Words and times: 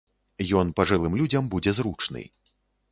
Ён 0.61 0.71
пажылым 0.79 1.13
людзям 1.21 1.53
будзе 1.53 1.71
зручны. 1.83 2.27